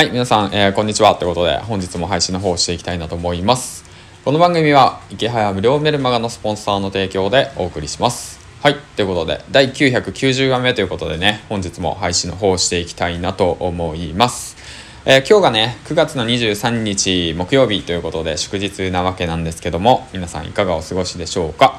[0.00, 1.14] はい、皆さん、えー、こんにちは。
[1.14, 3.84] ということで、本日も配信の方をしていきたいなと思います。
[4.24, 8.40] この番組は、池早無料メルマガのスポンサーの提供でお送りします。
[8.62, 14.56] はい、ということで、第990話目ということでね、本日も配信の方をしていきたいなと思います。
[15.04, 21.78] えー、今日がね、9月の23日木曜日ということで、祝日なわけなんですけども、皆さんいかがお過ごしでしょうか？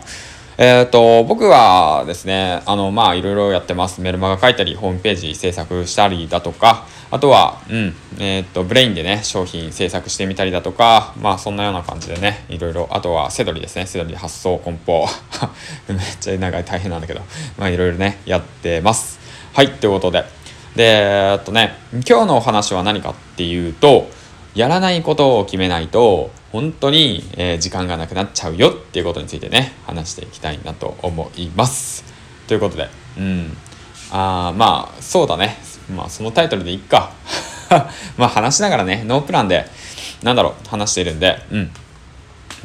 [0.58, 4.02] えっ、ー、と、僕はですね、あの、まあ、いろいろやってます。
[4.02, 15.08] メルマガ書いたり、ホームページ制作したりだとか、あとは、うん、えっ、ー、と、ブレインでね、商品制作してみたりだとか、まあ、そんなような感じでね、いろいろ、あとは、セドリですね、セドリ発送、梱包。
[15.88, 17.22] めっちゃ長い大変なんだけど、
[17.58, 19.20] まあ、いろいろね、やってます。
[19.54, 20.26] はい、ということで。
[20.76, 20.84] で、
[21.34, 21.76] えっとね、
[22.08, 24.10] 今日のお話は何かっていうと、
[24.54, 32.04] やらないことを決めないと、本当に、えー、時間がなくなっちゃうよっていうことについてね、話していきたいなと思います。
[32.48, 33.58] ということで、うん。
[34.12, 35.58] あまあ、そうだね。
[35.96, 37.12] まあ、そのタイトルでいっか。
[38.18, 39.66] まあ、話しながらね、ノープランで、
[40.22, 41.72] なんだろう、話しているんで、うん。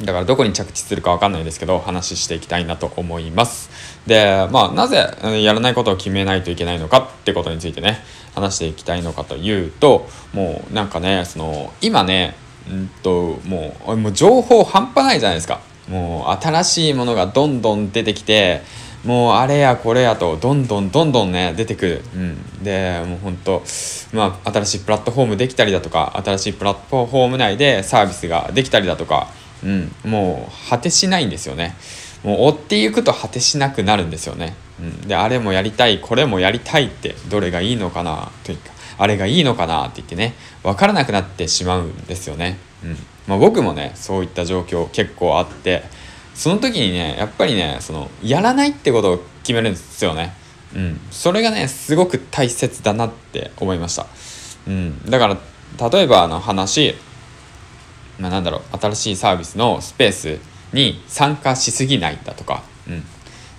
[0.01, 3.69] だからどこに着地するかわかんないですけど、話していきたいなと思います。
[4.05, 5.07] で、まあ、なぜ
[5.41, 8.03] やらないことを決めないといけないのかってことについてね、
[8.41, 12.35] 話していきたいのかというと、もうなんかね、その、今ね、
[12.69, 15.61] うんともうもう情報半端ないじゃないですか。
[15.89, 18.61] もう新しいものがどんどん出てきて
[19.05, 23.63] もうあれやこれやとどんどんどんどんね出てくる、うん、でもうほんと
[24.11, 29.29] まあ新しいプラットフォームできたりだとか新しいプラットフォーム内でサービスができたりだとか、
[29.63, 31.75] うん、もう果てしないんですよね。
[32.23, 42.57] もう追っていくと果てしなくなるんですよね、うん、であれもやりたいこれもやりたいってどれがいいのかなというかあれがいいのかなって言ってね分からなくなってしまうんですよね。
[42.83, 42.97] うん
[43.27, 45.83] まあ、僕もねそういった状況結構あって
[46.33, 50.33] その時にねやっぱりねそのやらないってことを決めるんですよね。
[50.75, 54.07] うん、それがねすごく大切だなって思いました。
[54.67, 55.37] うん、だから
[55.89, 56.95] 例えばあの話、
[58.19, 60.39] まあ、なんだろう新しいサービスのスペース
[60.73, 63.03] に参加しすぎないだとか、うん、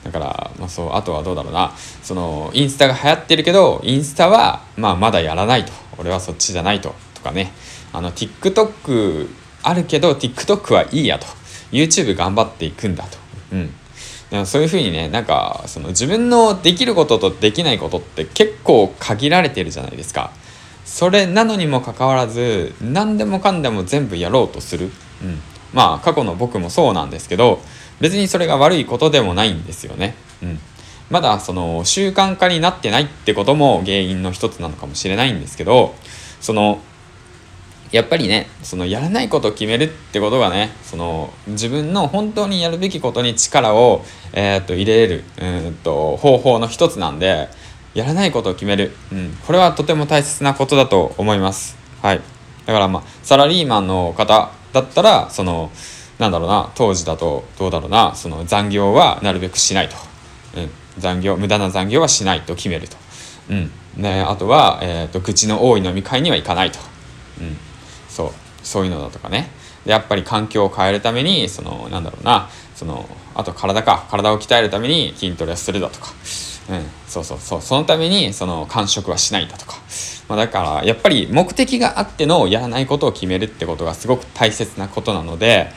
[0.05, 1.73] だから、まあ、そうあとはどうだろうな。
[2.03, 5.73] そのインスタが流行ってるけどインスタは、まあ、まだやらないと。
[5.99, 6.95] 俺はそっちじゃないと。
[7.15, 7.53] とかね。
[7.93, 9.29] あの TikTok
[9.63, 11.27] あるけど TikTok はいいやと。
[11.71, 13.19] YouTube 頑張っていくんだと、
[13.53, 13.71] うん、
[14.31, 20.33] でそういうふうにねなんかその自分のできることとできないことって結構限られてるじゃないですか。
[20.85, 24.87] それなのにもかかわらず何でもかんでも全部やろうとする、
[25.23, 25.39] うん、
[25.75, 27.61] まあ過去の僕もそうなんですけど
[28.01, 30.15] 別にそれが悪いことでもないんですよね。
[30.43, 30.59] うん。
[31.11, 35.95] まだその習慣化になってないってことも原因の一つなのかもしれないんですけど、
[36.41, 36.81] その、
[37.91, 44.05] やっぱりね、そのやらないことを決めるってことがね、その自分の本当にやるべきことに力を、
[44.35, 47.49] えー、っと入れる、うんと方法の一つなんで、
[47.95, 51.79] やらないことを決める、うん、これはとても大切なことだと思います。
[52.03, 52.21] はい。
[52.67, 55.73] だからまあ、サラリーマンの方だったら、その、
[56.19, 59.97] なんだろうな当時だとどうだろうなその残業はなるべくしないと、
[60.57, 62.97] うん、残業無駄な残業はしないと決めると、
[63.51, 63.71] うん。
[63.97, 66.79] ね、あとは、えーと、口の多い飲み会には行かないと、
[67.41, 67.57] うん、
[68.09, 68.31] そう。
[68.63, 69.51] そういうのだとかね。
[69.85, 76.13] でやっぱり環境を変えるためにそのなんだろうなそのあと体か体を鍛えるために筋トレをするだとか、
[76.71, 77.63] うん、そうそうそう。
[77.63, 79.77] そのためにその間食はしないだとか、
[80.29, 85.71] まあ、だからやっぱり目的があってのやらないことを決めるってことがすごく大切なことなので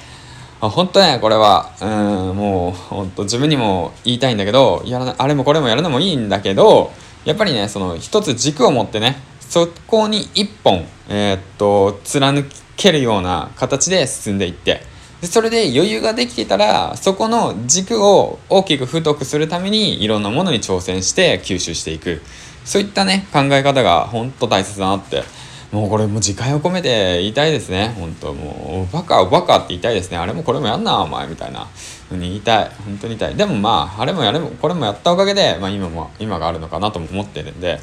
[0.61, 6.91] あ本当ね、これは、うん、もう、本当自分にも言いたいんだけど、やらな、あれもこれもやるのもいいんだけど、
[7.25, 12.45] やっぱりね、その一つ軸を持ってね、そこに一本、えー、っと、貫
[12.77, 14.83] けるような形で進んでいって、
[15.21, 22.21] でそれで余裕ができてたら、そこの軸を大きく太くするために、いろんなものに挑戦して吸収していく。
[22.65, 25.23] そういったね、考え方が本当大切だなって
[25.71, 27.93] もうこれも自戒を込めて言いたいですね。
[27.97, 30.17] 本当もう、バカバカって言いたいですね。
[30.17, 31.65] あれもこれもやんな、お前、みたいな
[32.09, 32.71] ふうに言いたい。
[32.85, 33.35] 本当に言いたい。
[33.35, 37.79] でもまあ、あれもやれも、これもやったおかげで、まあ今も、今があるのかなとも思ってるんで、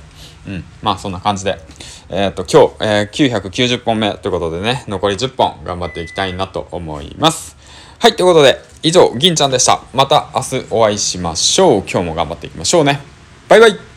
[0.47, 0.65] うん。
[0.83, 1.59] まあそんな感じで。
[2.11, 7.57] えっ、ー、と、今日、えー、990本目ということでね、残り10本頑張っていきたいなと思います。
[8.01, 9.81] はい、ということで、以上、銀ちゃんでした。
[9.95, 11.81] また明日お会いしましょう。
[11.81, 13.01] 今日も頑張っていきましょうね。
[13.49, 13.88] バイバイ